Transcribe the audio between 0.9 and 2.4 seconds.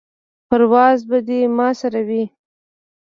به دې ما سره وي.